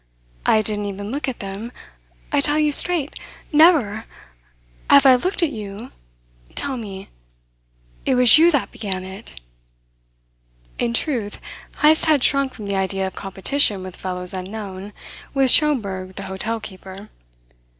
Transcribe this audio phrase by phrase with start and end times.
[0.47, 1.71] I didn't even look at them,
[2.31, 3.19] I tell you straight.
[3.53, 4.05] Never!
[4.89, 5.91] Have I looked at you?
[6.55, 7.09] Tell me.
[8.03, 9.39] It was you that began it."
[10.79, 11.39] In truth,
[11.83, 14.91] Heyst had shrunk from the idea of competition with fellows unknown,
[15.35, 17.09] with Schomberg the hotel keeper.